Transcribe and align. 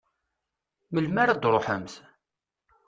Melmi 0.93 1.19
ara 1.21 1.33
d-truḥemt? 1.37 1.93